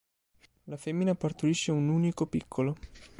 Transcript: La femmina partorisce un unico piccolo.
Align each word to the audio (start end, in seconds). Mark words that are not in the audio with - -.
La 0.63 0.77
femmina 0.77 1.13
partorisce 1.13 1.69
un 1.69 1.87
unico 1.89 2.25
piccolo. 2.25 2.75